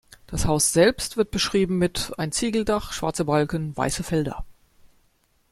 Das 0.25 0.47
Haus 0.47 0.73
selbst 0.73 1.15
wird 1.15 1.29
beschrieben 1.29 1.77
mit 1.77 2.11
„ein 2.17 2.31
Ziegeldach, 2.31 2.91
schwarze 2.91 3.23
Balken, 3.25 3.77
weiße 3.77 4.01
Felder“. 4.01 4.43